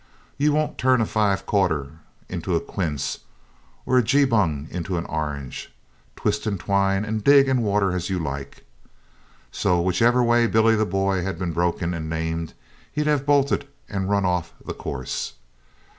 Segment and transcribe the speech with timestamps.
[0.39, 3.19] You won't turn a five corner into a quince,
[3.85, 5.71] or a geebung into an orange,
[6.15, 8.65] twist and twine, and dig and water as you like.
[9.51, 12.55] So whichever way Billy the Boy had been broken and named
[12.91, 15.33] he'd have bolted and run off the course.